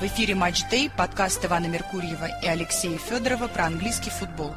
[0.00, 4.54] В эфире «Матч Дэй», подкаст Ивана Меркурьева и Алексея Федорова про английский футбол.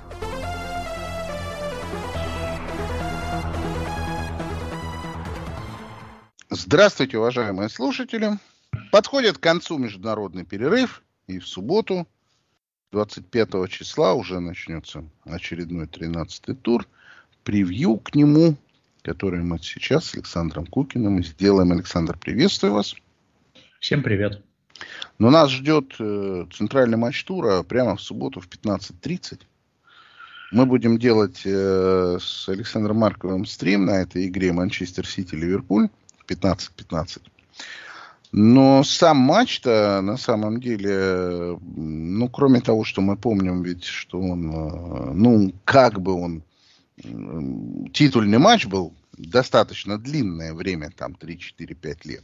[6.51, 8.38] Здравствуйте, уважаемые слушатели.
[8.91, 12.08] Подходит к концу международный перерыв, и в субботу,
[12.91, 16.88] 25 числа, уже начнется очередной 13-й тур.
[17.44, 18.58] Превью к нему,
[19.02, 21.71] который мы сейчас с Александром Кукиным сделаем.
[21.71, 22.94] Александр, приветствую вас.
[23.80, 24.44] Всем привет.
[25.20, 29.41] Но нас ждет э, центральный матч тура прямо в субботу в 15.30.
[30.52, 35.90] Мы будем делать э, с Александром Марковым стрим на этой игре Манчестер Сити-Ливерпуль
[36.27, 37.21] 15-15.
[38.34, 44.52] Но сам матч-то на самом деле, ну, кроме того, что мы помним ведь, что он,
[44.52, 46.43] э, ну, как бы он,
[47.93, 52.23] титульный матч был достаточно длинное время, там 3-4-5 лет.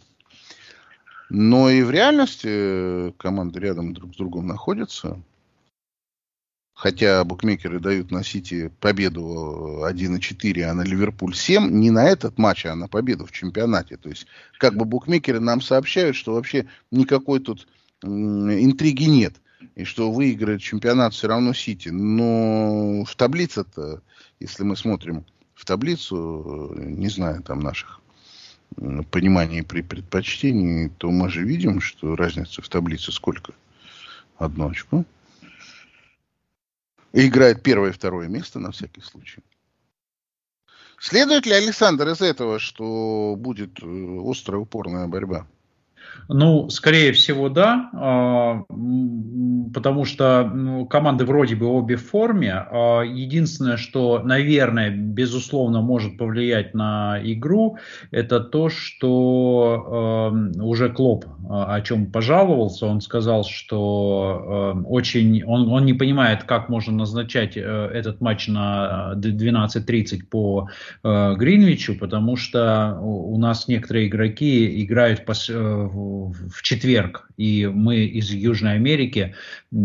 [1.30, 5.22] Но и в реальности э, команды рядом друг с другом находятся.
[6.74, 11.72] Хотя букмекеры дают на Сити победу 1,4, а на Ливерпуль 7.
[11.72, 13.98] Не на этот матч, а на победу в чемпионате.
[13.98, 14.28] То есть,
[14.60, 17.68] как бы букмекеры нам сообщают, что вообще никакой тут
[18.04, 19.42] интриги нет.
[19.76, 21.90] И что выиграет чемпионат все равно Сити.
[21.90, 24.02] Но в таблице-то,
[24.40, 25.26] если мы смотрим
[25.56, 28.02] в таблицу, э, не знаю, там наших
[29.10, 33.54] понимании при предпочтении, то мы же видим, что разница в таблице сколько?
[34.38, 35.04] Одно очко.
[37.14, 39.42] И играет первое и второе место на всякий случай.
[41.00, 45.48] Следует ли, Александр, из этого, что будет э, острая упорная борьба?
[46.30, 48.64] Ну, скорее всего, да, а,
[49.74, 52.54] потому что ну, команды вроде бы обе в форме.
[52.54, 57.78] А, единственное, что, наверное, безусловно, может повлиять на игру,
[58.12, 62.88] это то, что уже Клоп а, о чем пожаловался.
[62.88, 69.14] Он сказал, что очень он, он не понимает, как можно назначать э, этот матч на
[69.16, 70.70] 12.30 по
[71.04, 78.32] э, Гринвичу, потому что у нас некоторые игроки играют э, в четверг, и мы из
[78.32, 79.36] Южной Америки
[79.72, 79.76] э,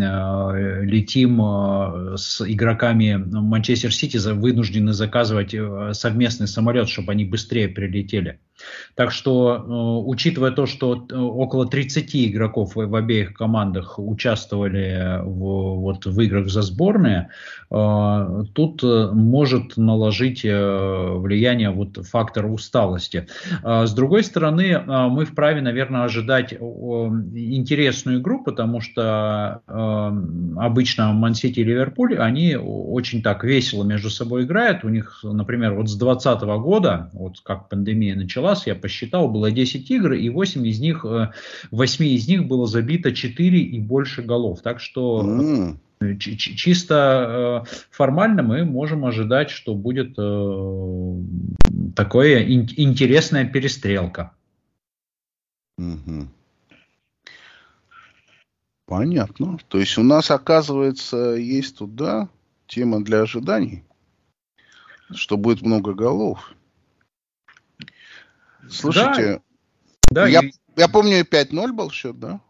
[0.85, 8.41] летим э, с игроками Манчестер Сити, вынуждены заказывать э, совместный самолет, чтобы они быстрее прилетели.
[8.95, 15.81] Так что, э, учитывая то, что э, около 30 игроков в, обеих командах участвовали в,
[15.81, 17.29] вот, в играх за сборные,
[17.71, 23.27] э, тут может наложить влияние вот, фактор усталости.
[23.63, 32.19] С другой стороны, мы вправе, наверное, ожидать интересную игру, потому что обычно Мансити и Ливерпуль,
[32.19, 34.85] они очень так весело между собой играют.
[34.85, 39.51] У них, например, вот с 2020 года, вот как пандемия началась, раз я посчитал, было
[39.51, 41.05] 10 игр, и 8 из них,
[41.71, 44.61] 8 э, из них было забито 4 и больше голов.
[44.63, 46.19] Так что mm.
[46.19, 50.17] чисто э, формально мы можем ожидать, что будет
[51.97, 54.33] такая интересная перестрелка.
[58.87, 59.59] Понятно.
[59.69, 62.29] То есть у нас, оказывается, есть туда
[62.67, 63.85] тема для ожиданий,
[65.15, 66.55] что будет много голов.
[68.69, 69.43] Слушайте,
[70.11, 70.53] да, я, и...
[70.77, 72.41] я помню, 5-0 был счет, да?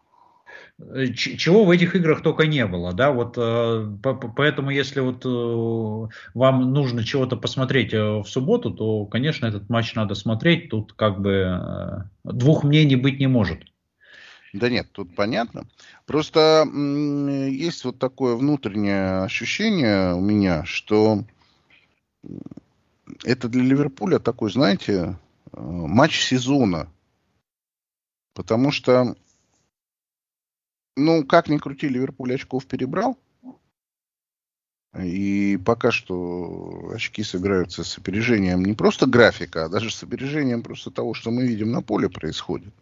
[0.79, 3.97] Э, чего в этих играх только не было, да, вот э,
[4.35, 10.15] поэтому если вот э, вам нужно чего-то посмотреть в субботу, то, конечно, этот матч надо
[10.15, 13.59] смотреть, тут как бы двух мнений быть не может.
[14.53, 15.67] Да нет, тут понятно.
[16.05, 16.67] Просто
[17.49, 21.23] есть вот такое внутреннее ощущение у меня, что
[23.23, 25.17] это для Ливерпуля такой, знаете,
[25.53, 26.91] матч сезона.
[28.33, 29.15] Потому что,
[30.95, 33.17] ну, как ни крути, Ливерпуль очков перебрал.
[34.99, 40.91] И пока что очки собираются с опережением не просто графика, а даже с опережением просто
[40.91, 42.73] того, что мы видим на поле происходит.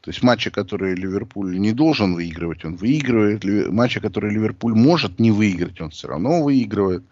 [0.00, 3.44] То есть матчи, которые Ливерпуль не должен выигрывать, он выигрывает.
[3.72, 7.04] Матчи, которые Ливерпуль может не выиграть, он все равно выигрывает.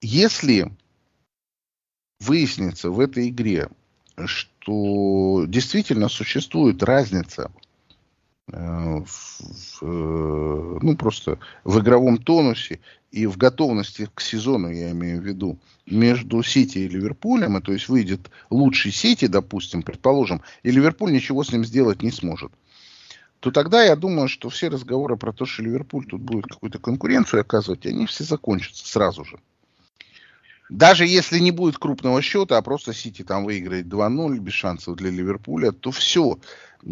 [0.00, 0.70] Если
[2.24, 3.68] выяснится в этой игре,
[4.24, 7.50] что действительно существует разница
[8.52, 12.80] э, в, э, ну, просто в игровом тонусе
[13.10, 17.72] и в готовности к сезону, я имею в виду, между Сити и Ливерпулем, и, то
[17.72, 22.52] есть выйдет лучший Сити, допустим, предположим, и Ливерпуль ничего с ним сделать не сможет,
[23.40, 27.42] то тогда я думаю, что все разговоры про то, что Ливерпуль тут будет какую-то конкуренцию
[27.42, 29.38] оказывать, они все закончатся сразу же.
[30.70, 35.10] Даже если не будет крупного счета, а просто Сити там выиграет 2-0 без шансов для
[35.10, 36.38] Ливерпуля, то все.
[36.82, 36.88] И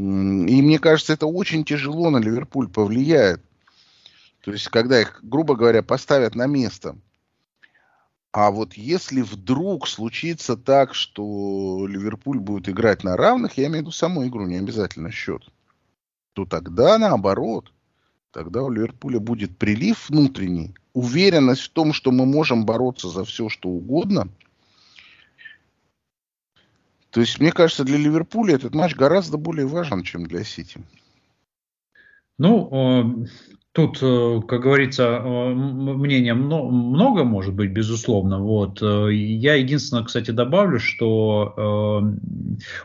[0.62, 3.42] мне кажется, это очень тяжело на Ливерпуль повлияет.
[4.42, 6.96] То есть, когда их, грубо говоря, поставят на место.
[8.32, 13.80] А вот если вдруг случится так, что Ливерпуль будет играть на равных, я имею в
[13.82, 15.42] виду саму игру, не обязательно счет,
[16.32, 17.72] то тогда наоборот.
[18.32, 23.50] Тогда у Ливерпуля будет прилив внутренний, уверенность в том, что мы можем бороться за все,
[23.50, 24.28] что угодно.
[27.10, 30.80] То есть, мне кажется, для Ливерпуля этот матч гораздо более важен, чем для Сити.
[32.38, 33.26] Ну, э,
[33.74, 38.38] Тут, э, как говорится, э, мнения много может быть, безусловно.
[38.38, 38.82] Вот.
[38.82, 42.12] Э, я единственное, кстати, добавлю, что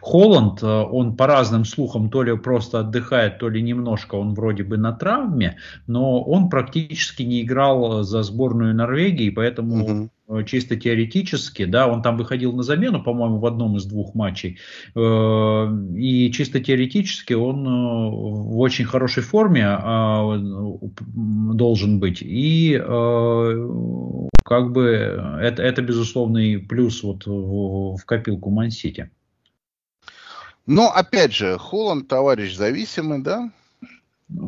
[0.02, 4.78] Холланд, он по разным слухам то ли просто отдыхает, то ли немножко он вроде бы
[4.78, 5.58] на травме,
[5.88, 10.10] но он практически не играл за сборную Норвегии, поэтому угу
[10.46, 14.60] чисто теоретически, да, он там выходил на замену, по-моему, в одном из двух матчей,
[14.96, 20.38] и чисто теоретически он в очень хорошей форме а,
[20.82, 22.22] должен быть.
[22.22, 24.84] И э, как бы
[25.42, 29.10] это, это безусловный плюс вот в, в копилку Мансити.
[30.66, 33.52] Но опять же, Холланд товарищ зависимый, да?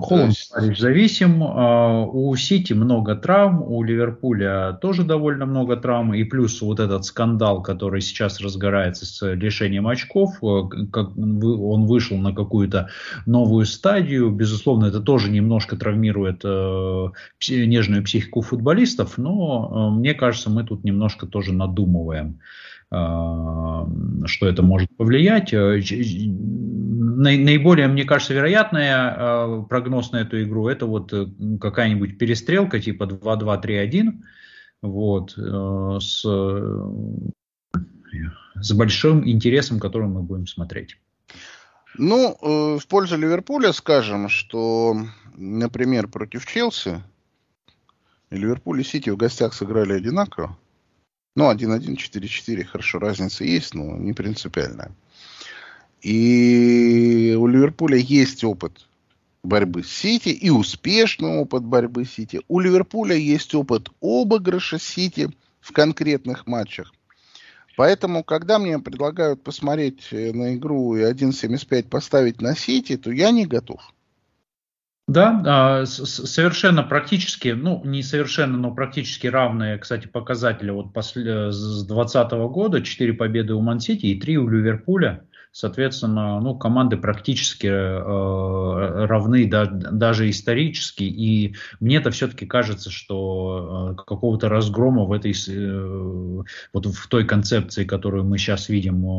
[0.02, 0.78] Холланд есть...
[0.78, 1.42] зависим.
[1.42, 6.14] А, у Сити много травм, у Ливерпуля тоже довольно много травм.
[6.14, 12.18] И плюс вот этот скандал, который сейчас разгорается с лишением очков, э, как он вышел
[12.18, 12.90] на какую-то
[13.26, 14.31] новую стадию.
[14.31, 17.08] Безусловно, это тоже немножко травмирует э,
[17.50, 22.40] нежную психику футболистов, но э, мне кажется, мы тут немножко тоже надумываем
[22.91, 25.53] что это может повлиять
[27.19, 31.27] наиболее, мне кажется, вероятная э, прогноз на эту игру это вот э,
[31.59, 34.13] какая-нибудь перестрелка типа 2-2-3-1
[34.81, 36.21] вот, э, с,
[38.56, 40.97] с большим интересом, который мы будем смотреть.
[41.97, 42.38] Ну,
[42.80, 44.95] в пользу Ливерпуля скажем, что,
[45.35, 47.03] например, против Челси
[48.30, 50.56] Ливерпуль и Сити в гостях сыграли одинаково.
[51.36, 54.92] Ну, 1-1, 4-4, хорошо, разница есть, но не принципиальная.
[56.02, 58.86] И у Ливерпуля есть опыт
[59.44, 62.42] борьбы с Сити и успешный опыт борьбы с Сити.
[62.48, 65.30] У Ливерпуля есть опыт обыгрыша Сити
[65.60, 66.94] в конкретных матчах.
[67.76, 73.31] Поэтому, когда мне предлагают посмотреть э, на игру и 1.75 поставить на Сити, то я
[73.31, 73.94] не готов.
[75.09, 81.83] Да, а, совершенно практически, ну не совершенно, но практически равные, кстати, показатели вот после, с
[81.83, 82.81] 2020 года.
[82.83, 85.23] 4 победы у Мансити и 3 у Ливерпуля.
[85.51, 91.04] Соответственно, ну, команды практически э, равны да, даже исторически.
[91.04, 97.84] И мне-то все-таки кажется, что э, какого-то разгрома в этой э, вот в той концепции,
[97.84, 99.10] которую мы сейчас видим э,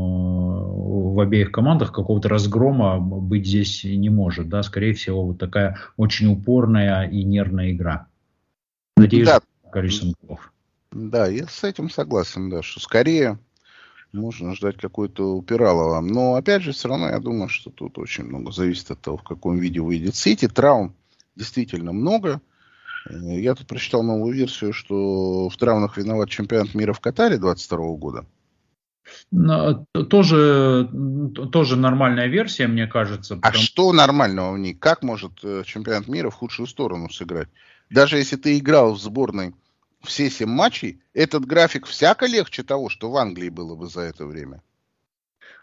[1.15, 4.49] в обеих командах, какого-то разгрома быть здесь не может.
[4.49, 4.63] Да?
[4.63, 8.07] Скорее всего, вот такая очень упорная и нервная игра.
[8.97, 9.41] Надеюсь, да.
[9.73, 10.53] количеством голов.
[10.93, 13.39] Да, я с этим согласен, да, что скорее
[14.13, 16.01] можно ждать какой-то упиралова.
[16.01, 19.23] Но, опять же, все равно я думаю, что тут очень много зависит от того, в
[19.23, 20.49] каком виде выйдет Сити.
[20.49, 20.95] Травм
[21.37, 22.41] действительно много.
[23.09, 27.79] Э, я тут прочитал новую версию, что в травмах виноват чемпионат мира в Катаре 22
[27.97, 28.27] года.
[30.09, 30.89] Тоже,
[31.53, 33.35] тоже нормальная версия, мне кажется.
[33.35, 33.55] А потому...
[33.55, 34.75] А что нормального в ней?
[34.75, 37.49] Как может э, чемпионат мира в худшую сторону сыграть?
[37.91, 39.55] Даже если ты играл в сборной
[40.03, 44.27] все семь матчей, этот график всяко легче того, что в Англии было бы за это
[44.27, 44.63] время?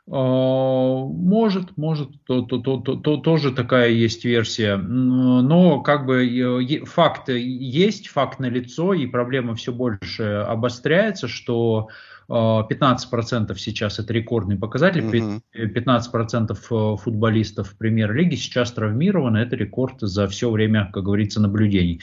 [0.09, 4.77] А, может, может, то, то, то, то, то, тоже такая есть версия.
[4.77, 11.89] Но как бы факт есть, факт налицо, и проблема все больше обостряется, что
[12.29, 15.41] 15% сейчас это рекордный показатель, угу.
[15.55, 22.01] 15% э, футболистов премьер-лиги сейчас травмированы, это рекорд за все время, как говорится, наблюдений.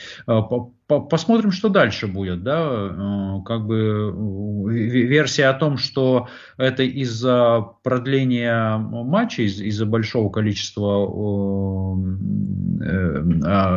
[0.89, 4.13] Э, посмотрим, что дальше будет, да, э, как бы
[4.69, 11.07] версия о том, что это из-за продления матча, из- за большого количества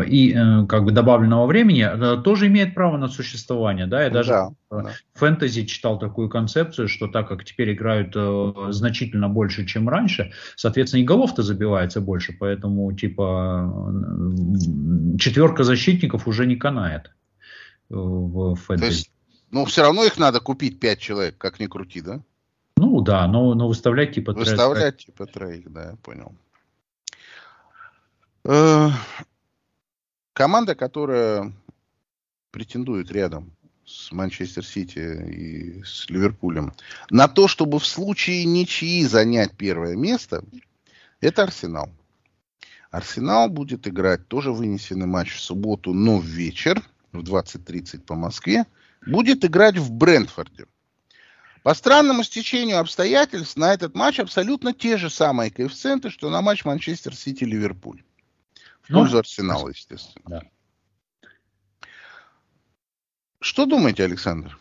[0.06, 0.34] и
[0.68, 1.88] как бы добавленного времени,
[2.24, 4.90] тоже имеет право на существование, да, я даже да, да.
[5.14, 11.02] фэнтези читал такую концепцию, что так как теперь играют э, значительно больше, чем раньше, соответственно,
[11.02, 13.74] и голов-то забивается больше, поэтому, типа,
[15.20, 17.07] четверка защитников уже не канает э,
[17.90, 18.80] в фэнтези.
[18.80, 19.12] То есть,
[19.52, 22.22] ну, все равно их надо купить пять человек, как ни крути, да?
[22.76, 24.48] Ну, да, но, но выставлять типа троих.
[24.50, 26.36] Выставлять типа троих, да, я понял.
[28.44, 28.90] Э,
[30.34, 31.54] команда, которая
[32.52, 33.52] претендует рядом
[33.86, 36.74] с Манчестер Сити и с Ливерпулем.
[37.10, 40.44] На то, чтобы в случае ничьи занять первое место,
[41.22, 41.90] это Арсенал.
[42.92, 46.82] Арсенал будет играть тоже вынесенный матч в субботу, но в вечер,
[47.18, 48.66] в 20.30 по Москве,
[49.06, 50.66] будет играть в Брентфорде.
[51.64, 56.64] По странному стечению обстоятельств на этот матч абсолютно те же самые коэффициенты, что на матч
[56.64, 58.04] Манчестер Сити-Ливерпуль.
[58.82, 60.24] В ну, пользу Арсенала, естественно.
[60.28, 60.44] Да.
[63.42, 64.58] Что думаете, Александр?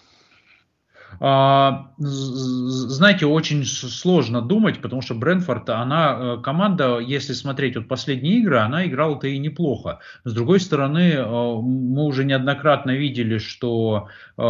[1.21, 8.39] А, знаете, очень сложно думать, потому что Брэнфорд, она э, команда, если смотреть вот последние
[8.39, 10.01] игры, она играла-то и неплохо.
[10.25, 14.43] С другой стороны, э, мы уже неоднократно видели, что э,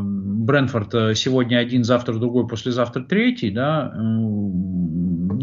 [0.00, 3.92] Брэнфорд сегодня один, завтра другой, послезавтра третий, да,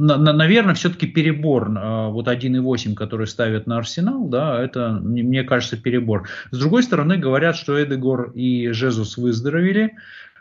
[0.01, 6.27] наверное, все-таки перебор, вот 1,8, который ставят на Арсенал, да, это, мне кажется, перебор.
[6.51, 9.96] С другой стороны, говорят, что Эдегор и Жезус выздоровели,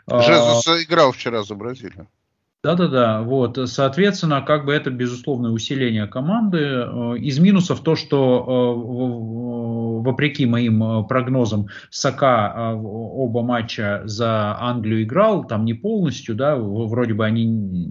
[0.07, 2.07] Жезус а, играл вчера за Бразилию.
[2.63, 6.59] Да-да-да, вот, соответственно, как бы это безусловное усиление команды.
[6.59, 8.45] Э, из минусов то, что
[10.01, 17.13] вопреки моим э, прогнозам Сака оба матча за Англию играл, там не полностью, да, вроде
[17.13, 17.43] бы они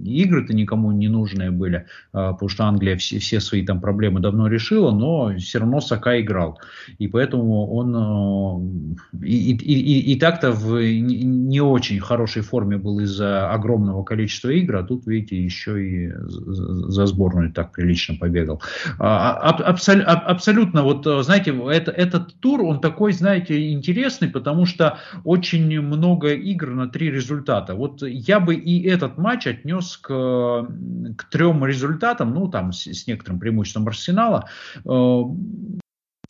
[0.05, 4.91] игры-то никому не нужные были, потому что Англия все, все свои там проблемы давно решила,
[4.91, 6.59] но все равно Сака играл.
[6.99, 13.51] И поэтому он и, и, и, и так-то в не очень хорошей форме был из-за
[13.51, 18.63] огромного количества игр, а тут, видите, еще и за сборную так прилично побегал.
[18.99, 25.81] А, абсол, абсолютно, вот, знаете, это, этот тур, он такой, знаете, интересный, потому что очень
[25.81, 27.75] много игр на три результата.
[27.75, 33.07] Вот я бы и этот матч отнес к, к трем результатам, ну, там, с, с
[33.07, 34.49] некоторым преимуществом Арсенала.
[34.85, 35.23] Э,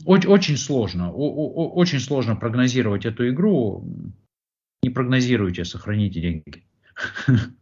[0.05, 3.85] очень, очень сложно, очень сложно прогнозировать эту игру.
[4.83, 6.65] Не прогнозируйте, сохраните деньги.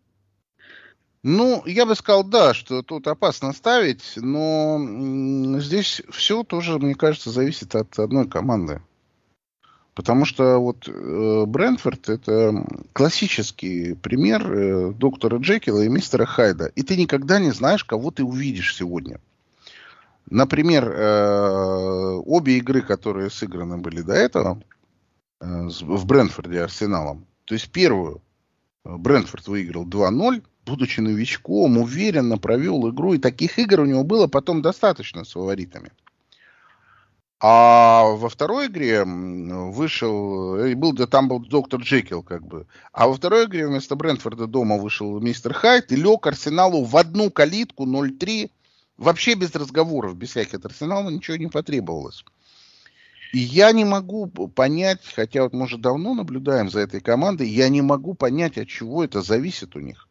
[1.23, 7.31] Ну, я бы сказал, да, что тут опасно ставить, но здесь все тоже, мне кажется,
[7.31, 8.81] зависит от одной команды.
[9.99, 16.67] Потому что вот э, Брэнфорд это классический пример э, доктора Джекила и мистера Хайда.
[16.77, 19.21] И ты никогда не знаешь, кого ты увидишь сегодня.
[20.31, 24.63] Например, э, обе игры, которые сыграны были до этого
[25.41, 27.27] э, в Брэнфорде Арсеналом.
[27.45, 28.23] То есть первую
[28.85, 33.15] Брэнфорд выиграл 2-0, будучи новичком, уверенно провел игру.
[33.15, 35.91] И таких игр у него было потом достаточно с фаворитами.
[37.41, 42.67] А во второй игре вышел, и был, да, там был доктор Джекил, как бы.
[42.93, 47.31] А во второй игре вместо Брентфорда дома вышел мистер Хайт и лег Арсеналу в одну
[47.31, 48.51] калитку 0-3.
[48.97, 50.65] Вообще без разговоров, без всяких.
[50.65, 52.25] Арсенала ничего не потребовалось.
[53.33, 57.69] И я не могу понять, хотя вот мы уже давно наблюдаем за этой командой, я
[57.69, 60.08] не могу понять, от чего это зависит у них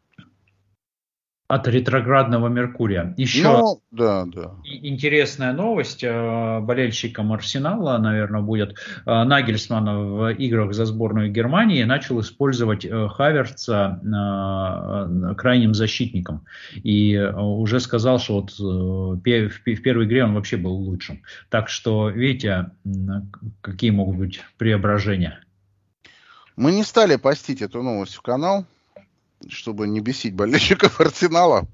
[1.47, 3.13] от ретроградного Меркурия.
[3.15, 4.55] Еще ну, да, да.
[4.65, 8.75] интересная новость э, болельщикам Арсенала, наверное, будет.
[9.05, 14.01] Э, Нагельсман в играх за сборную Германии начал использовать э, Хаверца
[15.37, 16.45] крайним защитником.
[16.75, 21.21] И уже сказал, что вот в первой игре он вообще был лучшим.
[21.49, 22.71] Так что, видите,
[23.61, 25.39] какие могут быть преображения.
[26.55, 28.65] Мы не стали постить эту новость в канал
[29.47, 31.67] чтобы не бесить болельщиков Арсенала.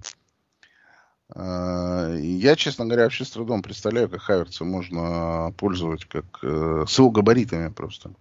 [1.36, 6.98] А, я, честно говоря, вообще с трудом представляю, как Хаверца можно пользовать как э, с
[6.98, 8.12] его габаритами просто.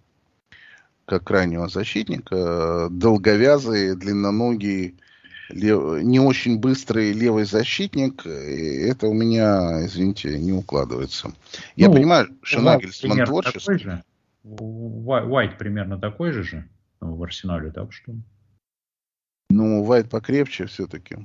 [1.05, 2.89] Как крайнего защитника.
[2.91, 4.95] Долговязый, длинноногий,
[5.51, 8.25] лев, не очень быстрый левый защитник.
[8.25, 11.33] Это у меня, извините, не укладывается.
[11.77, 14.03] Я ну, понимаю, что Нагельсман творческий.
[14.45, 16.69] Уайт примерно такой же же
[17.01, 18.13] в Арсенале, так что...
[19.53, 21.17] Ну, Вайт покрепче все-таки.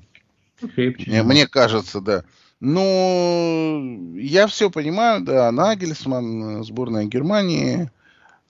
[0.59, 1.09] Покрепче.
[1.09, 2.23] Мне, мне кажется, да.
[2.59, 7.91] Ну, я все понимаю, да, Нагельсман, сборная Германии,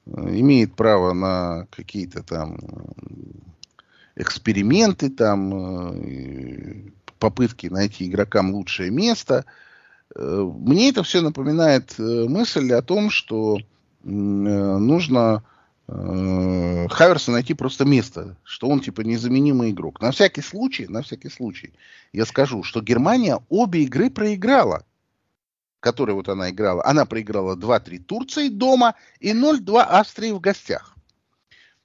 [0.05, 2.57] э, имеет право на какие-то там
[4.15, 9.45] эксперименты, там, э, попытки найти игрокам лучшее место.
[10.15, 13.57] Э, мне это все напоминает мысль о том, что
[14.03, 15.43] нужно
[15.87, 20.01] э, Хаверса найти просто место, что он типа незаменимый игрок.
[20.01, 21.73] На всякий случай, на всякий случай,
[22.13, 24.85] я скажу, что Германия обе игры проиграла,
[25.79, 26.85] которые вот она играла.
[26.85, 30.97] Она проиграла 2-3 Турции дома и 0-2 Австрии в гостях.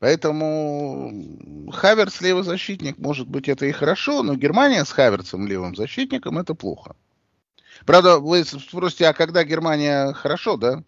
[0.02, 6.38] Поэтому Хаверс левый защитник, может быть, это и хорошо, но Германия с Хаверсом левым защитником
[6.38, 6.96] это плохо.
[7.86, 10.82] Правда, вы спросите, а когда Германия хорошо, да?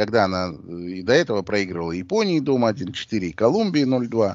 [0.00, 4.34] Когда она и до этого проигрывала Японии дома 1-4 и Колумбии 0-2.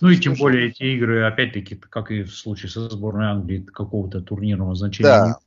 [0.00, 4.20] Ну и тем более эти игры, опять-таки, как и в случае со сборной Англии, какого-то
[4.20, 5.08] турнирного значения.
[5.08, 5.38] Да,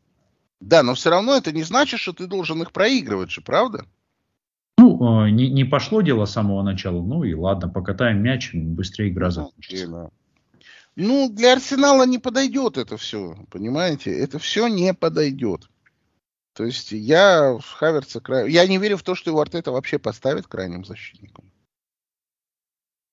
[0.62, 3.84] да, но все равно это не значит, что ты должен их проигрывать же, правда?
[4.78, 7.02] Ну, э, не, не пошло дело с самого начала.
[7.02, 10.12] Ну и ладно, покатаем мяч, быстрее игра закончится.
[10.96, 14.18] Ну, для Арсенала не подойдет это все, понимаете?
[14.18, 15.70] Это все не подойдет.
[16.60, 18.22] То есть я Хаверца...
[18.46, 21.50] Я не верю в то, что его Артета вообще поставит крайним защитником.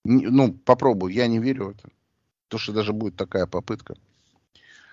[0.03, 1.89] Ну, попробую, я не верю в это.
[2.49, 3.95] То, что даже будет такая попытка.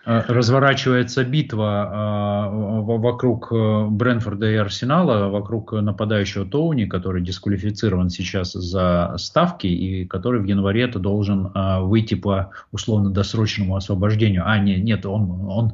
[0.06, 8.52] Э, разворачивается битва э, вокруг э, Брэнфорда и Арсенала, вокруг нападающего Тоуни, который дисквалифицирован сейчас
[8.52, 11.50] за ставки и который в январе -то должен
[11.88, 14.42] выйти по условно-досрочному освобождению.
[14.46, 15.72] А, нет, нет он, он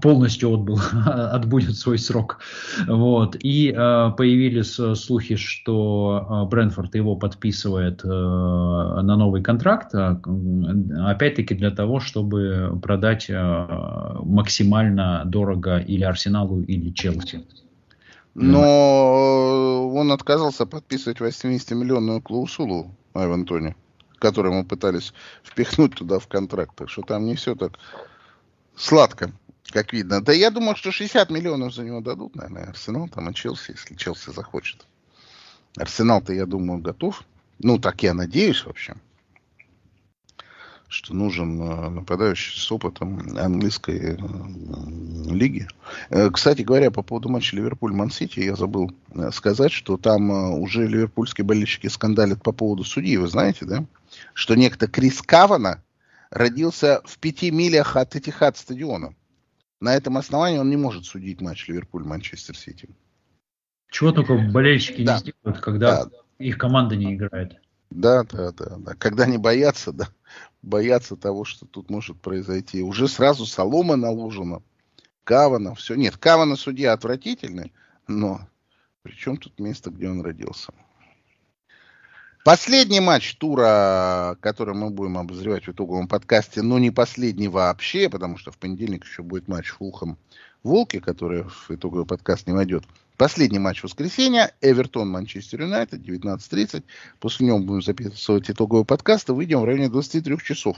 [0.00, 2.38] полностью отбыл, отбудет свой срок.
[2.86, 3.36] Вот.
[3.40, 13.30] И появились слухи, что Брэнфорд его подписывает на новый контракт, опять-таки для того, чтобы продать
[13.34, 17.44] максимально дорого или Арсеналу, или Челси.
[18.34, 23.76] Но он отказался подписывать 80-миллионную клаусулу Айван Тони,
[24.18, 25.14] которую мы пытались
[25.44, 26.74] впихнуть туда в контракт.
[26.74, 27.78] Так что там не все так
[28.76, 29.30] сладко,
[29.70, 30.20] как видно.
[30.20, 33.94] Да я думаю, что 60 миллионов за него дадут, наверное, Арсенал там и Челси, если
[33.94, 34.86] Челси захочет.
[35.76, 37.22] Арсенал-то, я думаю, готов.
[37.60, 38.94] Ну, так я надеюсь вообще
[40.94, 45.66] что нужен э, нападающий с опытом английской э, лиги.
[46.08, 48.92] Э, кстати говоря, по поводу матча Ливерпуль-Ман-Сити, я забыл
[49.32, 53.84] сказать, что там уже ливерпульские болельщики скандалят по поводу судьи, вы знаете, да?
[54.34, 55.82] Что некто Крис Кавана
[56.30, 59.14] родился в пяти милях от Этихад стадиона.
[59.80, 62.88] На этом основании он не может судить матч Ливерпуль-Манчестер-Сити.
[63.90, 65.14] Чего только болельщики да.
[65.14, 66.10] не сделают, когда да.
[66.38, 67.60] их команда не играет.
[67.90, 68.94] Да, да, да, да.
[68.94, 70.08] Когда не боятся, да,
[70.62, 72.82] боятся того, что тут может произойти.
[72.82, 74.62] Уже сразу солома наложена.
[75.24, 75.94] Кавана, все.
[75.94, 77.72] Нет, Кавана судья отвратительный,
[78.06, 78.40] но
[79.02, 80.72] при чем тут место, где он родился?
[82.44, 88.36] Последний матч тура, который мы будем обозревать в итоговом подкасте, но не последний вообще, потому
[88.36, 90.18] что в понедельник еще будет матч Фулхам
[90.62, 92.84] Волки, который в итоговый подкаст не войдет.
[93.16, 94.52] Последний матч воскресенья.
[94.60, 96.82] Эвертон, Манчестер Юнайтед, 19.30.
[97.20, 100.76] После него будем записывать итоговый подкаст и выйдем в районе 23 часов.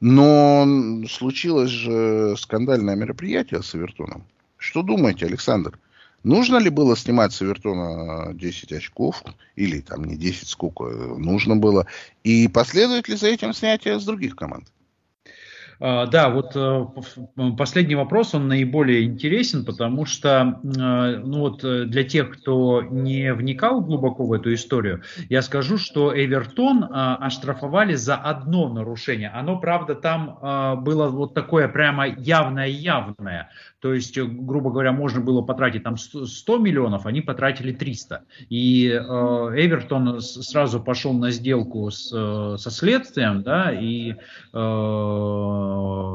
[0.00, 0.66] Но
[1.08, 4.26] случилось же скандальное мероприятие с Эвертоном.
[4.58, 5.78] Что думаете, Александр?
[6.24, 9.22] Нужно ли было снимать с Эвертона 10 очков?
[9.56, 11.86] Или там не 10, сколько нужно было?
[12.22, 14.73] И последует ли за этим снятие с других команд?
[15.80, 16.86] А, да, вот э,
[17.56, 23.32] последний вопрос, он наиболее интересен, потому что э, ну вот, э, для тех, кто не
[23.32, 29.30] вникал глубоко в эту историю, я скажу, что Эвертон оштрафовали за одно нарушение.
[29.30, 33.50] Оно, правда, там было вот такое прямо явное-явное.
[33.80, 38.22] То есть, грубо говоря, можно было потратить там 100 миллионов, они потратили 300.
[38.48, 44.14] И Эвертон сразу пошел на сделку с, со следствием, да, и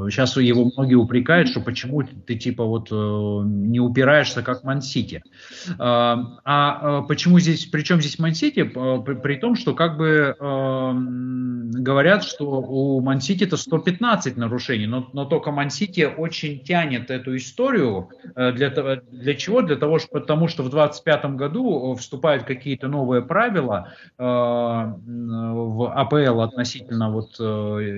[0.09, 5.23] сейчас его многие упрекают, что почему ты типа вот э, не упираешься как Мансити.
[5.77, 10.35] А, а почему здесь, причем здесь Мансити, при, том, что как бы
[11.79, 18.09] говорят, что у Мансити это 115 нарушений, но, но только Мансити очень тянет эту историю.
[18.35, 18.69] Э, для,
[19.11, 19.61] для чего?
[19.61, 26.41] Для того, что, потому что в 2025 году вступают какие-то новые правила э, в АПЛ
[26.41, 27.31] относительно вот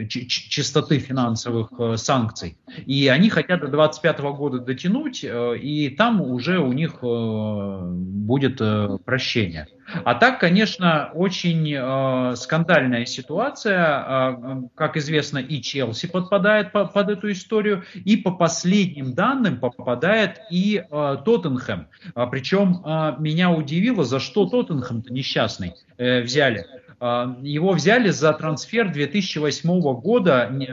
[0.07, 2.57] чистоты финансовой финансовых э, санкций.
[2.85, 8.61] И они хотят до 2025 года дотянуть, э, и там уже у них э, будет
[9.05, 9.67] прощение.
[10.05, 14.05] А так, конечно, очень скандальная ситуация.
[14.07, 20.39] Э, как известно, и Челси подпадает по, под эту историю, и по последним данным попадает
[20.49, 21.87] и Тоттенхэм.
[22.15, 26.65] А, причем э, меня удивило, за что Тоттенхэм-то несчастный взяли.
[27.03, 30.65] А, его взяли за трансфер 2008 года э,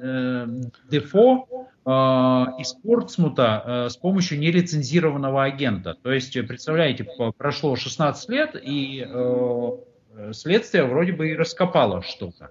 [0.00, 0.46] э,
[0.90, 1.48] Дефо
[1.84, 5.96] из Портсмута э, с помощью нелицензированного агента.
[6.00, 7.06] То есть, представляете,
[7.36, 9.04] прошло 16 лет, и
[10.32, 12.50] следствие вроде бы и раскопало что-то.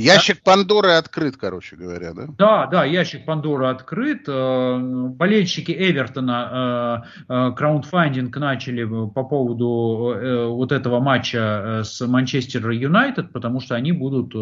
[0.00, 2.26] Ящик Пандоры открыт, короче говоря, да?
[2.38, 4.24] Да, да, ящик Пандоры открыт.
[4.26, 13.60] Э, болельщики Эвертона э, краундфандинг начали по поводу вот этого матча с Манчестер Юнайтед, потому
[13.60, 14.34] что они будут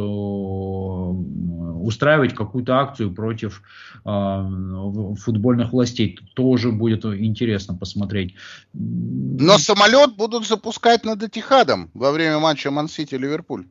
[1.82, 3.62] устраивать какую-то акцию против
[4.04, 6.18] футбольных властей.
[6.34, 8.34] Тоже будет интересно посмотреть.
[8.72, 13.66] Но самолет будут запускать над Этихадом во время матча Ман-Сити-Ливерпуль.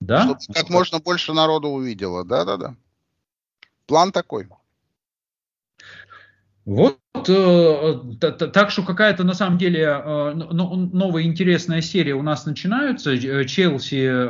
[0.00, 0.38] Да?
[0.40, 2.24] Чтобы как можно больше народу увидело.
[2.24, 2.74] Да-да-да.
[3.86, 4.48] План такой.
[6.68, 13.12] Вот э, так что какая-то на самом деле э, новая интересная серия у нас начинается.
[13.14, 14.28] Э, Челси,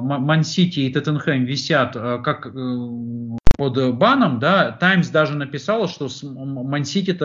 [0.00, 2.52] Ман-Сити и Тоттенхэм висят как
[3.56, 7.18] под баном, да, Таймс даже написала, что Ман-Сити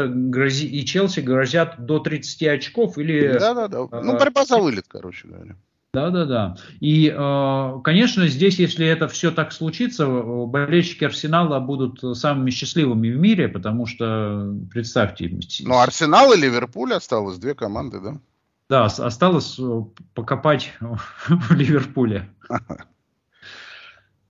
[0.65, 3.37] и Челси грозят до 30 очков или...
[3.37, 5.55] Да-да-да, ну борьба за вылет, короче говоря.
[5.93, 6.57] Да, да, да.
[6.79, 13.17] И, э, конечно, здесь, если это все так случится, болельщики Арсенала будут самыми счастливыми в
[13.17, 15.37] мире, потому что, представьте...
[15.65, 18.21] Ну, Арсенал и Ливерпуль осталось, две команды, да?
[18.69, 19.81] Да, осталось э,
[20.13, 22.29] покопать в Ливерпуле.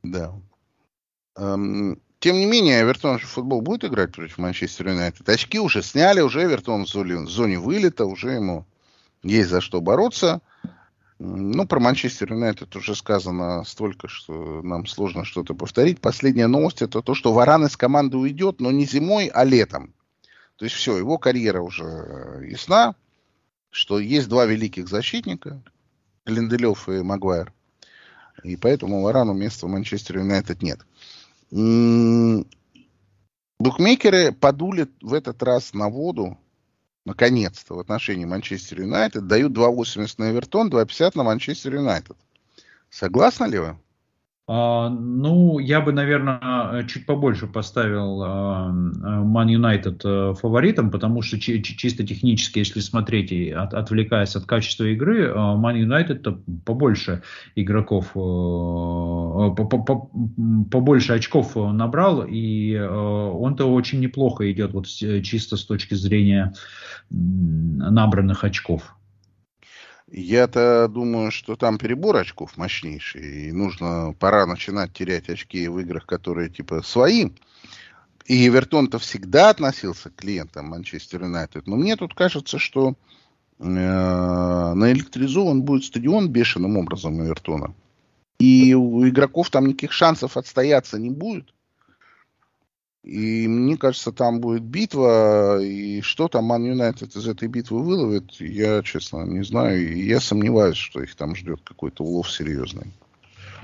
[0.04, 0.34] Да.
[1.38, 5.30] Эм, тем не менее, Эвертон футбол будет играть против Манчестер Юнайтед.
[5.30, 8.66] Очки уже сняли, уже Эвертон в зоне вылета, уже ему
[9.22, 10.42] есть за что бороться.
[11.24, 16.02] Ну, про Манчестер Юнайтед уже сказано столько, что нам сложно что-то повторить.
[16.02, 19.94] Последняя новость это то, что Варан из команды уйдет, но не зимой, а летом.
[20.56, 22.96] То есть все, его карьера уже ясна,
[23.70, 25.62] что есть два великих защитника,
[26.26, 27.54] Линделев и Магуайр.
[28.44, 30.80] И поэтому Варану места в Манчестер Юнайтед нет.
[33.60, 36.40] Букмекеры подули в этот раз на воду
[37.06, 42.18] наконец-то, в отношении Манчестер Юнайтед, дают 2,80 на Эвертон, 2,50 на Манчестер Юнайтед.
[42.90, 43.78] Согласны ли вы?
[44.54, 48.18] А, ну, я бы, наверное, чуть побольше поставил
[49.24, 54.46] Ман Юнайтед uh, фаворитом, потому что чи- чисто технически, если смотреть, и от, отвлекаясь от
[54.46, 56.28] качества игры, Ман uh, Юнайтед
[56.66, 57.24] побольше
[57.56, 59.56] игроков, uh,
[60.70, 66.52] побольше очков набрал, и он-то очень неплохо идет вот чисто с точки зрения
[67.10, 68.98] набранных очков.
[70.12, 76.06] Я-то думаю, что там перебор очков мощнейший, и нужно, пора начинать терять очки в играх,
[76.06, 77.30] которые типа свои.
[78.26, 81.66] И Эвертон-то всегда относился к клиентам Манчестер Юнайтед.
[81.66, 82.96] Но мне тут кажется, что
[83.60, 87.74] э, наэлектризован будет стадион бешеным образом Эвертона.
[88.38, 91.54] И у игроков там никаких шансов отстояться не будет.
[93.04, 98.40] И мне кажется, там будет битва, и что там Ман Юнайтед из этой битвы выловит,
[98.40, 99.92] я, честно, не знаю.
[99.92, 102.94] И я сомневаюсь, что их там ждет какой-то улов серьезный.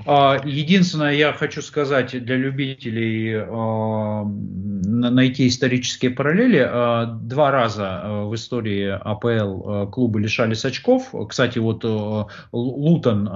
[0.06, 6.66] А, единственное, я хочу сказать для любителей а, найти исторические параллели.
[6.66, 11.14] А, два раза в истории АПЛ клубы лишались очков.
[11.28, 11.84] Кстати, вот
[12.52, 13.28] Лутон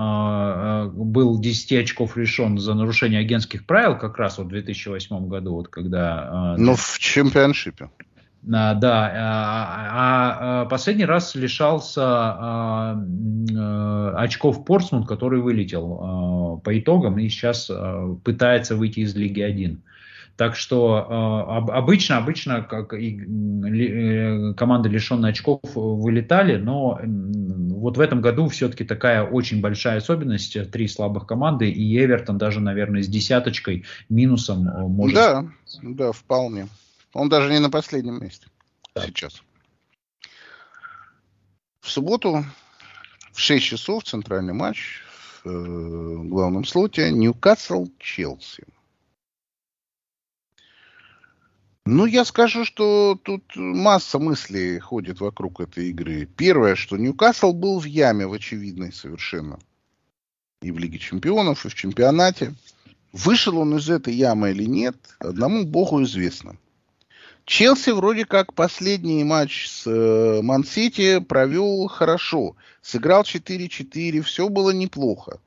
[0.94, 6.54] был 10 очков решен за нарушение агентских правил как раз в 2008 году, вот когда...
[6.58, 7.90] Ну, в чемпионшипе.
[8.50, 9.20] А, да, а,
[9.90, 12.96] а, а последний раз лишался
[14.16, 17.70] очков Портсмут, который вылетел по итогам и сейчас
[18.24, 19.82] пытается выйти из Лиги 1.
[20.36, 27.98] Так что э, обычно, обычно как и, э, команды лишенные очков вылетали, но э, вот
[27.98, 33.02] в этом году все-таки такая очень большая особенность, три слабых команды, и Эвертон даже, наверное,
[33.02, 35.14] с десяточкой минусом может...
[35.14, 35.44] Да,
[35.82, 36.66] да, вполне.
[37.14, 38.46] Он даже не на последнем месте
[38.94, 39.06] да.
[39.06, 39.42] сейчас.
[41.80, 42.44] В субботу
[43.32, 45.00] в 6 часов центральный матч
[45.44, 48.64] в э, главном слоте Ньюкасл-Челси.
[51.84, 56.26] Ну, я скажу, что тут масса мыслей ходит вокруг этой игры.
[56.26, 59.58] Первое, что Ньюкасл был в яме, в очевидной совершенно.
[60.60, 62.54] И в Лиге Чемпионов, и в чемпионате.
[63.12, 66.56] Вышел он из этой ямы или нет, одному богу известно.
[67.52, 72.56] Челси вроде как последний матч с э, провел хорошо.
[72.80, 75.38] Сыграл 4-4, все было неплохо.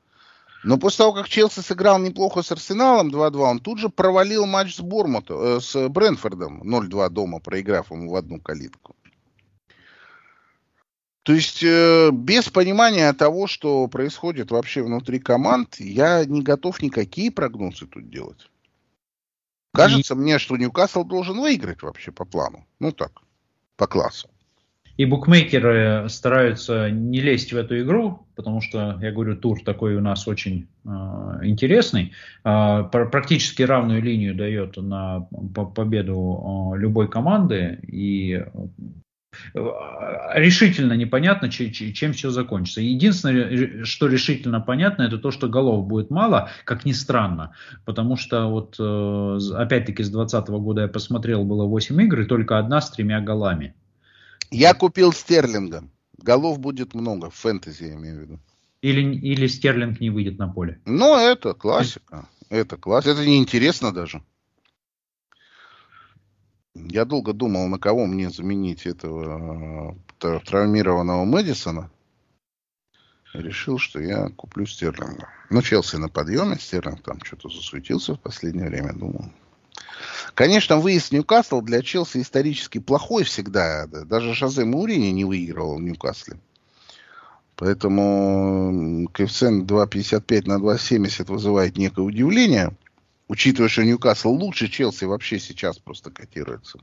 [0.62, 4.76] Но после того, как Челси сыграл неплохо с Арсеналом 2-2, он тут же провалил матч
[4.76, 8.94] с Бормутом, э, с Брэнфордом 0-2 дома, проиграв ему в одну калитку.
[11.24, 17.32] То есть э, без понимания того, что происходит вообще внутри команд, я не готов никакие
[17.32, 18.48] прогнозы тут делать.
[19.76, 20.16] Кажется и...
[20.16, 22.66] мне, что Ньюкасл должен выиграть вообще по плану.
[22.80, 23.12] Ну так,
[23.76, 24.28] по классу.
[24.96, 30.00] И букмекеры стараются не лезть в эту игру, потому что, я говорю, тур такой у
[30.00, 30.88] нас очень э,
[31.42, 32.12] интересный.
[32.44, 35.28] Э, практически равную линию дает на
[35.74, 37.78] победу э, любой команды.
[37.86, 38.42] И
[39.54, 42.80] решительно непонятно, чем все закончится.
[42.80, 47.54] Единственное, что решительно понятно, это то, что голов будет мало, как ни странно.
[47.84, 52.58] Потому что вот э, опять-таки с 2020 года я посмотрел, было 8 игр, и только
[52.58, 53.74] одна с тремя голами.
[54.50, 55.84] Я купил Стерлинга.
[56.18, 58.40] Голов будет много, в фэнтези я имею в виду.
[58.82, 60.80] Или, или Стерлинг не выйдет на поле.
[60.84, 62.28] Ну, это классика.
[62.50, 63.12] Это классика.
[63.12, 64.22] Это неинтересно даже.
[66.88, 71.90] Я долго думал, на кого мне заменить этого э, травмированного Мэдисона.
[73.32, 75.28] Решил, что я куплю Стерлинга.
[75.50, 79.30] Ну, Челси на подъеме, Стерлинг там что-то засуетился в последнее время, думал.
[80.34, 83.86] Конечно, выезд в Ньюкасл для Челси исторически плохой всегда.
[83.86, 86.38] Даже Жозе Маурини не выигрывал в Ньюкасле.
[87.56, 92.76] Поэтому коэффициент 2,55 на 2,70 вызывает некое удивление,
[93.28, 96.78] учитывая, что Ньюкасл лучше Челси вообще сейчас просто котируется.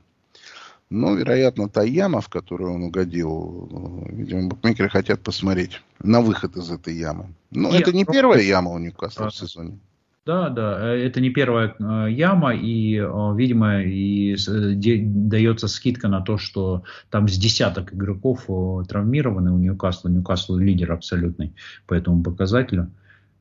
[0.89, 6.69] Но, вероятно, та яма, в которую он угодил, видимо, букмекеры хотят посмотреть на выход из
[6.69, 7.33] этой ямы.
[7.51, 9.79] Но Нет, это не первая яма у Ньюкасла в сезоне.
[10.25, 16.21] Да, да, э, это не первая э, яма, и, э, видимо, и дается скидка на
[16.21, 18.45] то, что там с десяток игроков
[18.87, 20.09] травмированы у Ньюкасла.
[20.09, 21.53] Ньюкасл лидер абсолютный
[21.87, 22.91] по этому показателю.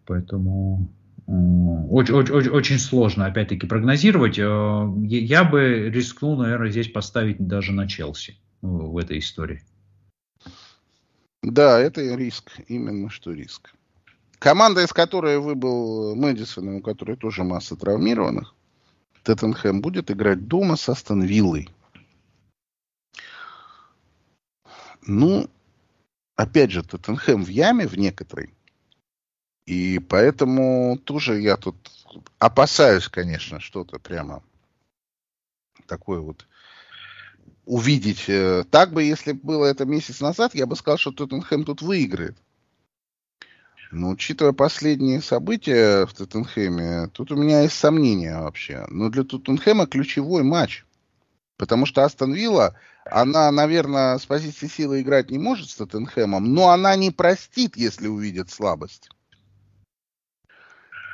[0.07, 0.89] Поэтому
[1.91, 4.37] очень, очень, очень сложно, опять-таки, прогнозировать.
[4.37, 9.63] Я бы рискнул, наверное, здесь поставить даже на Челси в этой истории.
[11.43, 13.75] Да, это риск, именно что риск.
[14.39, 18.55] Команда, из которой выбыл Мэдисон, у которой тоже масса травмированных,
[19.23, 21.69] Тоттенхэм будет играть дома с Астон Виллой.
[25.07, 25.49] Ну,
[26.37, 28.53] опять же, Тоттенхэм в яме в некоторой.
[29.67, 31.77] И поэтому тоже я тут
[32.39, 34.43] опасаюсь, конечно, что-то прямо
[35.87, 36.47] такое вот
[37.65, 38.25] увидеть.
[38.29, 42.37] Э, так бы, если было это месяц назад, я бы сказал, что Тоттенхэм тут выиграет.
[43.93, 48.87] Но учитывая последние события в Тоттенхэме, тут у меня есть сомнения вообще.
[48.89, 50.85] Но для Тоттенхэма ключевой матч.
[51.59, 56.71] Потому что Астон Вилла, она, наверное, с позиции силы играть не может с Тоттенхэмом, но
[56.71, 59.11] она не простит, если увидит слабость.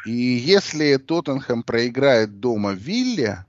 [0.08, 3.44] И если Тоттенхэм проиграет дома Вилле,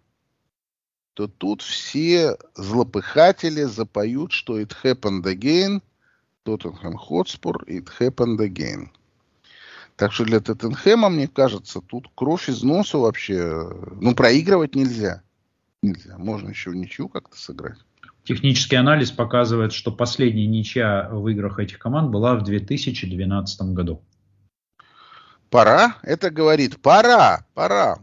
[1.14, 5.82] то тут все злопыхатели запоют, что it happened again,
[6.44, 8.90] Тоттенхэм Хотспур, it happened again.
[9.96, 13.70] Так что для Тоттенхэма, мне кажется, тут кровь из носа вообще,
[14.02, 15.24] ну, проигрывать нельзя.
[15.82, 16.18] Нельзя.
[16.18, 17.80] Можно еще ничью как-то сыграть.
[18.26, 24.04] Технический анализ показывает, что последняя ничья в играх этих команд была в 2012 году.
[25.50, 25.98] Пора?
[26.04, 27.98] Это говорит, пора, пора.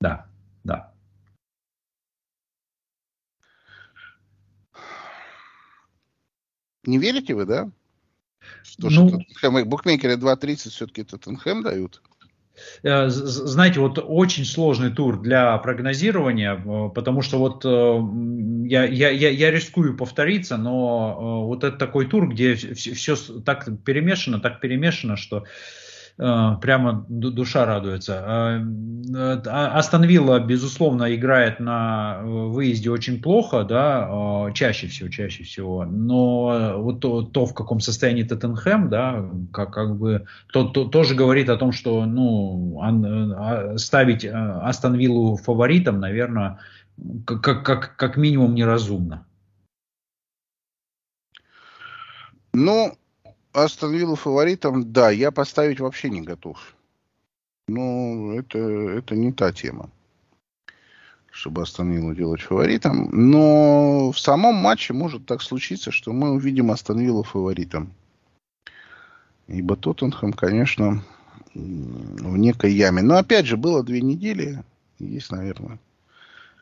[0.00, 0.26] Да,
[0.64, 0.92] да.
[6.84, 7.70] Не верите вы, да?
[8.62, 12.02] Что ну, что Тоттенхэм, букмекеры 2.30 все-таки Тоттенхэм дают?
[12.82, 19.10] Э, знаете, вот очень сложный тур для прогнозирования, э, потому что вот э, я, я,
[19.10, 25.16] я, рискую повториться, но вот это такой тур, где все, все так перемешано, так перемешано,
[25.16, 25.44] что
[26.20, 28.22] прямо душа радуется.
[28.26, 35.86] Э, э, Астон Вилла, безусловно, играет на выезде очень плохо, да, чаще всего, чаще всего.
[35.86, 41.14] Но вот то, то в каком состоянии Тоттенхэм, да, как, как бы, то, то, тоже
[41.14, 46.58] говорит о том, что, ну, а, ставить Астон Виллу фаворитом, наверное,
[47.24, 49.26] как, как, как минимум неразумно.
[52.52, 52.92] Ну,
[53.52, 56.74] Астон Виллу фаворитом, да, я поставить вообще не готов.
[57.66, 59.90] Ну, это, это не та тема,
[61.30, 63.08] чтобы Астон Виллу делать фаворитом.
[63.12, 67.92] Но в самом матче может так случиться, что мы увидим Астон Виллу фаворитом.
[69.48, 71.02] Ибо Тоттенхэм, конечно,
[71.54, 73.02] в некой яме.
[73.02, 74.62] Но опять же, было две недели.
[75.00, 75.80] Есть, наверное,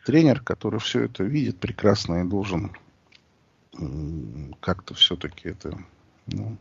[0.06, 2.72] тренер, который все это видит прекрасно и должен
[4.60, 5.78] как-то все-таки это
[6.26, 6.56] ну,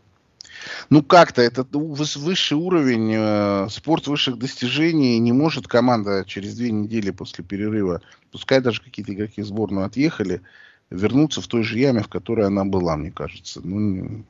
[0.89, 5.19] ну как-то это высший уровень, э, спорт высших достижений.
[5.19, 10.41] Не может команда через две недели после перерыва, пускай даже какие-то игроки сборную отъехали,
[10.89, 13.61] вернуться в той же яме, в которой она была, мне кажется.
[13.63, 14.23] Ну,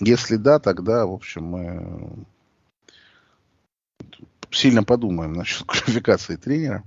[0.00, 2.26] если да, тогда, в общем, мы
[4.50, 6.84] сильно подумаем насчет квалификации тренера.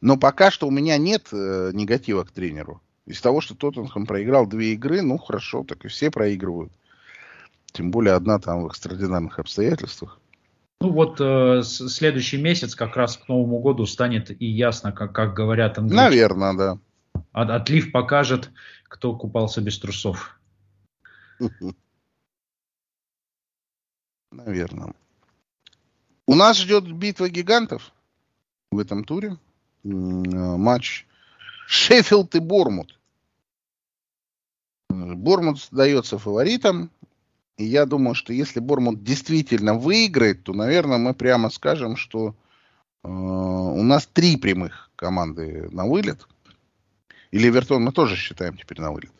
[0.00, 2.80] Но пока что у меня нет э, негатива к тренеру.
[3.06, 6.72] Из того, что Тоттенхэм проиграл две игры, ну хорошо, так и все проигрывают.
[7.76, 10.18] Тем более одна там в экстраординарных обстоятельствах.
[10.80, 15.34] Ну вот э, следующий месяц как раз к Новому году станет и ясно, как, как
[15.34, 16.08] говорят англичане.
[16.08, 16.78] Наверное, да.
[17.32, 18.50] От, отлив покажет,
[18.84, 20.40] кто купался без трусов.
[24.32, 24.94] Наверное.
[26.26, 27.92] У нас ждет битва гигантов
[28.70, 29.36] в этом туре.
[29.84, 31.04] Э, матч
[31.66, 32.98] Шеффилд и Бормут.
[34.88, 36.90] Бормут сдается фаворитом.
[37.56, 42.34] И я думаю, что если Бормут действительно выиграет, то, наверное, мы прямо скажем, что
[43.02, 46.26] э, у нас три прямых команды на вылет.
[47.30, 49.12] Или Вертон мы тоже считаем теперь на вылет.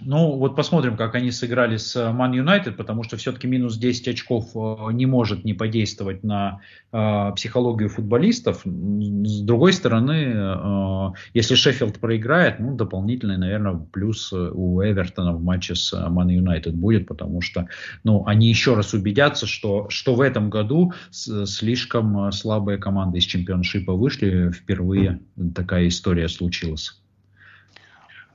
[0.00, 4.50] Ну, вот посмотрим, как они сыграли с Ман Юнайтед, потому что все-таки минус 10 очков
[4.54, 6.60] э, не может не подействовать на
[6.92, 8.62] э, психологию футболистов.
[8.64, 15.74] С другой стороны, э, если Шеффилд проиграет, ну, дополнительный, наверное, плюс у Эвертона в матче
[15.74, 17.68] с Ман Юнайтед будет, потому что,
[18.02, 23.92] ну, они еще раз убедятся, что, что в этом году слишком слабые команды из чемпионшипа
[23.92, 25.20] вышли, впервые
[25.54, 27.01] такая история случилась.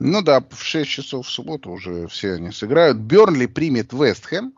[0.00, 2.98] Ну да, в 6 часов в субботу уже все они сыграют.
[2.98, 4.54] Бернли примет Вестхэм.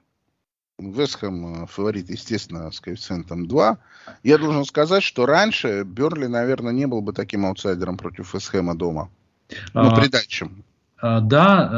[0.78, 3.78] Вестхэм фаворит, естественно, с коэффициентом 2.
[4.22, 9.10] Я должен сказать, что раньше Бернли, наверное, не был бы таким аутсайдером против Вестхэма дома.
[9.74, 10.64] Ну, а, придачем.
[11.02, 11.70] А, да,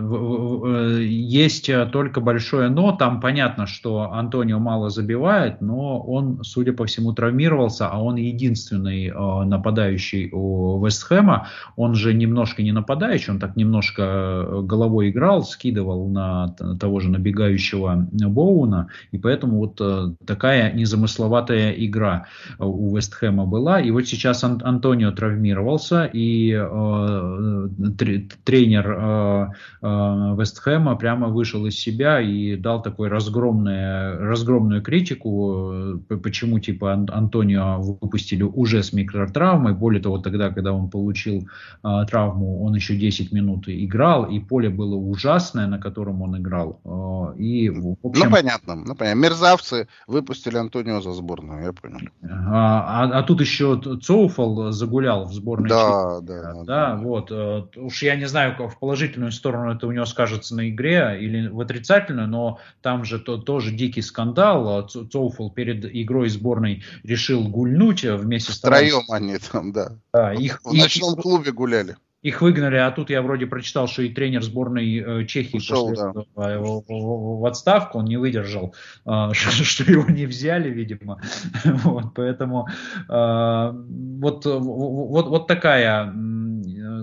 [0.00, 2.92] э, есть только большое но.
[2.92, 9.08] Там понятно, что Антонио мало забивает, но он, судя по всему, травмировался, а он единственный
[9.08, 11.48] э, нападающий у Вестхэма.
[11.76, 16.48] Он же немножко не нападающий, он так немножко э, головой играл, скидывал на
[16.80, 19.80] того же набегающего Боуна, и поэтому вот
[20.26, 22.26] такая незамысловатая игра
[22.58, 23.80] у Вестхэма была.
[23.80, 26.52] И вот сейчас Антонио травмировался, и
[28.46, 29.46] тренер э,
[29.82, 29.86] э,
[30.38, 37.80] Вестхэма прямо вышел из себя и дал такой разгромную, разгромную критику, э, почему типа Антонио
[37.80, 39.74] выпустили уже с микротравмой.
[39.74, 41.48] Более того, тогда, когда он получил
[41.82, 46.80] травму, он еще 10 минут играл, и поле было ужасное, на котором он играл.
[47.36, 49.20] И, в общем, ну, понятно, ну, понятно.
[49.20, 51.98] Мерзавцы выпустили Антонио за сборную, я понял.
[52.22, 55.68] А, а, а тут еще Цоуфал загулял в сборной.
[55.68, 57.32] Да, да, да, да, вот.
[57.76, 61.48] Уж я не знаю, знаю, в положительную сторону это у него скажется на игре или
[61.48, 64.78] в отрицательную, но там же то, тоже дикий скандал.
[64.78, 68.58] А Цоуфл перед игрой сборной решил гульнуть вместе с...
[68.58, 69.92] Втроем они там, да.
[70.12, 71.96] да их, в ночном их, клубе гуляли.
[72.20, 76.12] Их выгнали, а тут я вроде прочитал, что и тренер сборной э, Чехии Ушел, после
[76.12, 76.58] да.
[76.58, 78.74] в, в, в отставку, он не выдержал,
[79.06, 81.22] э, что, что его не взяли, видимо.
[81.64, 82.68] вот, поэтому
[83.08, 86.12] э, вот, вот, вот такая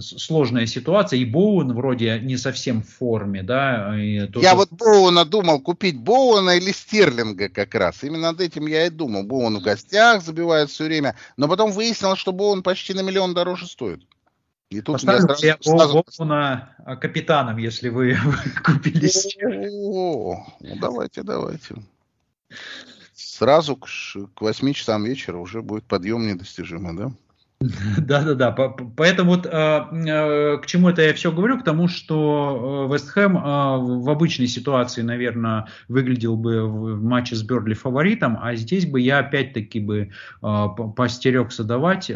[0.02, 4.00] сложная ситуация, и Боуэн вроде не совсем в форме, да.
[4.00, 4.46] И тоже...
[4.46, 8.04] Я вот Боуэна думал купить Боуэна или Стерлинга как раз.
[8.04, 9.24] Именно над этим я и думал.
[9.24, 13.68] Боуэн в гостях забивает все время, но потом выяснилось, что Боуэн почти на миллион дороже
[13.68, 14.02] стоит.
[14.70, 16.06] И тут Поставлю я сразу, сразу...
[16.18, 18.18] Боуэна капитаном, если вы
[18.66, 19.12] купили.
[19.70, 20.46] Ну
[20.80, 21.76] давайте, давайте.
[23.14, 23.88] Сразу к,
[24.36, 27.12] к 8 часам вечера уже будет подъем недостижимый, да?
[27.98, 33.10] Да-да-да, поэтому вот а, а, к чему это я все говорю, к тому, что Вест
[33.10, 38.86] Хэм а, в обычной ситуации, наверное, выглядел бы в матче с Берли фаворитом, а здесь
[38.86, 42.10] бы я опять-таки бы постерегся давать,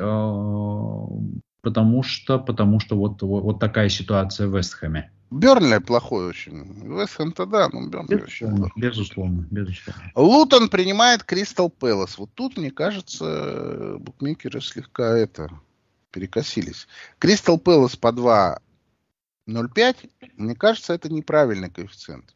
[1.68, 5.12] потому что, потому что вот, вот такая ситуация в Вест Хэме.
[5.30, 6.64] Бернли плохой очень.
[6.98, 8.72] Вестхэм-то да, но Бернли очень плохой.
[8.82, 10.12] Безусловно, безусловно.
[10.16, 12.18] Лутон принимает Кристал Пэлас.
[12.18, 15.50] Вот тут, мне кажется, букмекеры слегка это
[16.12, 16.88] перекосились.
[17.20, 22.34] Кристал Пэлас по 2.05, мне кажется, это неправильный коэффициент.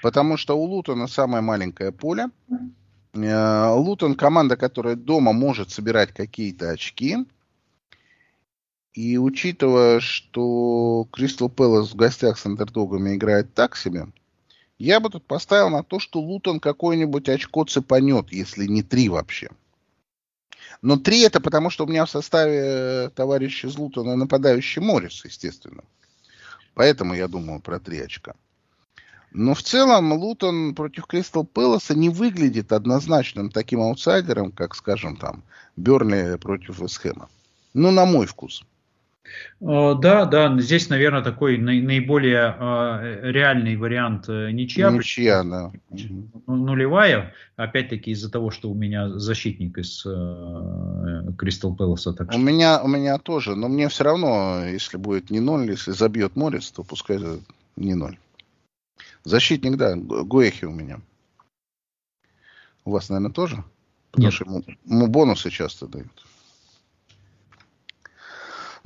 [0.00, 2.30] Потому что у Лутона самое маленькое поле.
[3.12, 7.18] Э, Лутон команда, которая дома может собирать какие-то очки.
[8.94, 14.06] И учитывая, что Кристал Пэлас в гостях с андердогами играет так себе,
[14.78, 19.50] я бы тут поставил на то, что Лутон какое-нибудь очко цепанет, если не три вообще.
[20.80, 25.24] Но три это потому, что у меня в составе э, товарища из Лутона нападающий Моррис,
[25.24, 25.82] естественно.
[26.74, 28.34] Поэтому я думаю про три очка.
[29.32, 35.42] Но в целом Лутон против Кристал Пэласа не выглядит однозначным таким аутсайдером, как, скажем, там,
[35.76, 37.28] Берли против Вестхэма.
[37.72, 38.62] Ну, на мой вкус.
[39.60, 44.90] Э, да, да, здесь, наверное, такой наиболее э, реальный вариант э, ничья.
[44.90, 45.72] Ничья, да.
[45.90, 50.02] Ну, нулевая, опять-таки из-за того, что у меня защитник из
[51.36, 52.12] Кристал Пэласа.
[52.12, 52.40] Так что...
[52.40, 56.36] у, меня, у меня тоже, но мне все равно, если будет не ноль, если забьет
[56.36, 57.18] Морец, то пускай
[57.76, 58.18] не ноль.
[59.24, 61.00] Защитник, да, Гуэхи у меня.
[62.84, 63.64] У вас, наверное, тоже?
[64.10, 64.34] Потому Нет.
[64.34, 66.12] что ему, ему бонусы часто дают.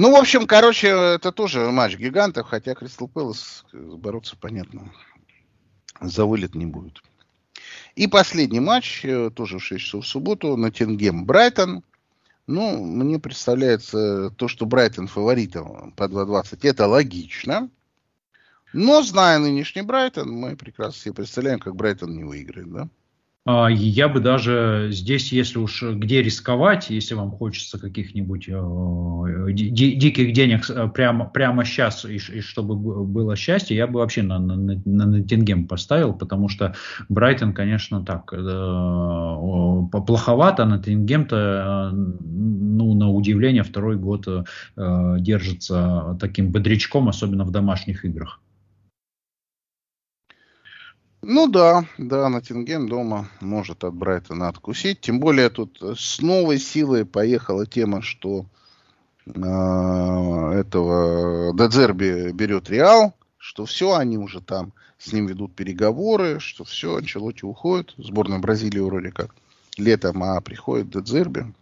[0.01, 4.93] Ну, в общем, короче, это тоже матч гигантов, хотя Кристал Пэлас бороться, понятно,
[6.01, 7.03] за вылет не будет.
[7.97, 11.83] И последний матч, э, тоже в 6 часов в субботу, на Тенгем Брайтон.
[12.47, 17.69] Ну, мне представляется то, что Брайтон фаворитом по 2.20, это логично.
[18.73, 22.89] Но, зная нынешний Брайтон, мы прекрасно себе представляем, как Брайтон не выиграет, да?
[23.51, 30.35] А, я бы даже здесь, если уж где рисковать, если вам хочется каких-нибудь э, диких
[30.35, 34.55] денег э, прямо, прямо сейчас, и, и чтобы было счастье, я бы вообще на, на,
[34.55, 36.75] на, на Тенгем поставил, потому что
[37.09, 38.37] Брайтон, конечно, так, э,
[40.07, 44.45] плоховато, на Тенгем-то, э, ну, на удивление, второй год э,
[45.21, 48.41] держится таким бодрячком, особенно в домашних играх.
[51.23, 55.01] Ну да, да, Ноттингем дома может от Брайтона откусить.
[55.01, 58.47] Тем более тут с новой силой поехала тема, что
[59.27, 66.65] э, этого Дедзерби берет Реал, что все, они уже там с ним ведут переговоры, что
[66.65, 67.95] все, Анчелоти уходит.
[67.97, 69.35] Сборная Бразилии вроде как
[69.77, 71.53] летом, а приходит Дедзерби.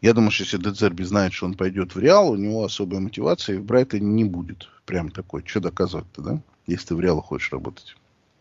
[0.00, 3.58] Я думаю, что если Дедзерби знает, что он пойдет в Реал, у него особой мотивации
[3.58, 4.68] в Брайтоне не будет.
[4.86, 5.44] Прям такой.
[5.44, 6.42] Что доказывать-то, да?
[6.66, 7.96] Если ты в Реал хочешь работать.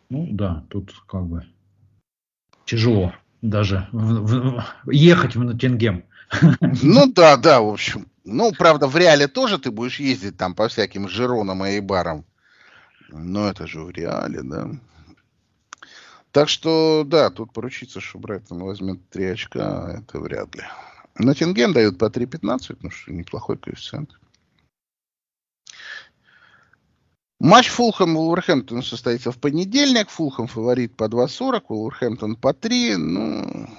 [0.10, 1.46] Ну да, тут как бы
[2.66, 6.04] тяжело даже в, в, ехать в Ноттингем.
[6.84, 8.08] Ну да, да, в общем.
[8.24, 12.26] Ну, правда, в Реале тоже ты будешь ездить там по всяким Жиронам и барам.
[13.10, 14.70] Но это же в Реале, да.
[16.32, 20.64] Так что, да, тут поручиться, что Брайтон возьмет 3 очка, это вряд ли.
[21.18, 24.12] Ноттингем дают по 3.15, ну что, неплохой коэффициент.
[27.40, 30.10] Матч Фулхэм Вулверхэмптон состоится в понедельник.
[30.10, 32.98] Фулхэм фаворит по 2.40, Вулверхэмптон по 3.
[32.98, 33.70] Ну,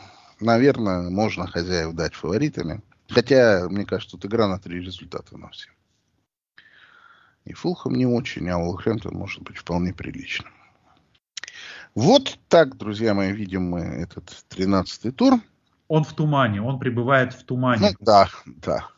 [0.41, 2.81] наверное, можно хозяев дать фаворитами.
[3.11, 5.69] Хотя, мне кажется, тут игра на три результата на все.
[7.45, 10.53] И Фулхэм не очень, а Вулверхэмптон может быть вполне приличным.
[11.95, 15.35] Вот так, друзья мои, видим мы этот 13-й тур.
[15.89, 17.91] Он в тумане, он пребывает в тумане.
[17.91, 18.89] Ну, да, да.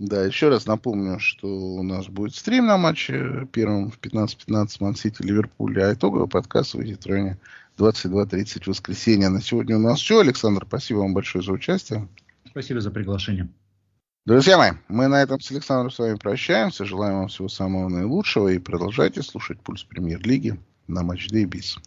[0.00, 5.20] Да, еще раз напомню, что у нас будет стрим на матче первом в 15-15 Ман-Сити
[5.20, 7.36] Ливерпуль, а итоговый подкаст выйдет в районе
[7.76, 9.28] 22.30 в воскресенье.
[9.28, 10.20] На сегодня у нас все.
[10.20, 12.08] Александр, спасибо вам большое за участие.
[12.48, 13.50] Спасибо за приглашение.
[14.24, 16.86] Друзья мои, мы на этом с Александром с вами прощаемся.
[16.86, 21.78] Желаем вам всего самого наилучшего и продолжайте слушать Пульс Премьер-лиги на Матч Day Biz.